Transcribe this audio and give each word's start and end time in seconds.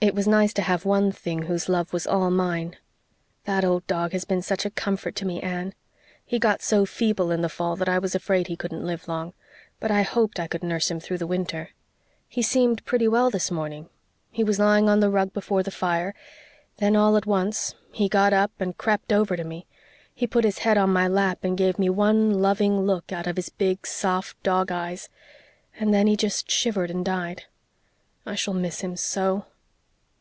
It 0.00 0.14
was 0.14 0.26
nice 0.26 0.54
to 0.54 0.62
have 0.62 0.86
one 0.86 1.12
thing 1.12 1.42
whose 1.42 1.68
love 1.68 1.92
was 1.92 2.06
all 2.06 2.30
mine. 2.30 2.76
That 3.44 3.66
old 3.66 3.86
dog 3.86 4.12
has 4.12 4.24
been 4.24 4.40
such 4.40 4.64
a 4.64 4.70
comfort 4.70 5.14
to 5.16 5.26
me, 5.26 5.42
Anne. 5.42 5.74
He 6.24 6.38
got 6.38 6.62
so 6.62 6.86
feeble 6.86 7.30
in 7.30 7.42
the 7.42 7.50
fall 7.50 7.76
that 7.76 7.88
I 7.88 7.98
was 7.98 8.14
afraid 8.14 8.46
he 8.46 8.56
couldn't 8.56 8.86
live 8.86 9.08
long 9.08 9.34
but 9.78 9.90
I 9.90 10.00
hoped 10.00 10.40
I 10.40 10.46
could 10.46 10.62
nurse 10.62 10.90
him 10.90 11.00
through 11.00 11.18
the 11.18 11.26
winter. 11.26 11.72
He 12.26 12.40
seemed 12.40 12.86
pretty 12.86 13.08
well 13.08 13.28
this 13.28 13.50
morning. 13.50 13.90
He 14.30 14.42
was 14.42 14.58
lying 14.58 14.88
on 14.88 15.00
the 15.00 15.10
rug 15.10 15.34
before 15.34 15.62
the 15.62 15.70
fire; 15.70 16.14
then, 16.78 16.96
all 16.96 17.14
at 17.18 17.26
once, 17.26 17.74
he 17.92 18.08
got 18.08 18.32
up 18.32 18.52
and 18.58 18.78
crept 18.78 19.12
over 19.12 19.36
to 19.36 19.44
me; 19.44 19.66
he 20.14 20.26
put 20.26 20.44
his 20.46 20.60
head 20.60 20.78
on 20.78 20.88
my 20.94 21.08
lap 21.08 21.40
and 21.42 21.58
gave 21.58 21.78
me 21.78 21.90
one 21.90 22.40
loving 22.40 22.86
look 22.86 23.12
out 23.12 23.26
of 23.26 23.36
his 23.36 23.50
big, 23.50 23.86
soft, 23.86 24.42
dog 24.42 24.72
eyes 24.72 25.10
and 25.78 25.92
then 25.92 26.06
he 26.06 26.16
just 26.16 26.50
shivered 26.50 26.90
and 26.90 27.04
died. 27.04 27.44
I 28.24 28.34
shall 28.34 28.54
miss 28.54 28.80
him 28.80 28.96
so." 28.96 29.44